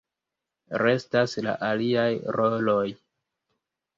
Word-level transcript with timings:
Restas 0.81 1.35
la 1.47 1.51
aliaj 1.67 2.07
roloj. 2.37 2.89